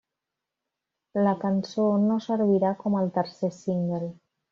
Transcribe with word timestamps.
La 1.27 1.33
cançó 1.43 1.85
no 2.05 2.17
servirà 2.29 2.71
com 2.85 2.97
el 3.03 3.13
tercer 3.19 3.51
single. 3.59 4.09